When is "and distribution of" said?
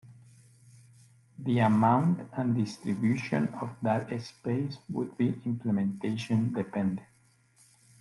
2.33-3.69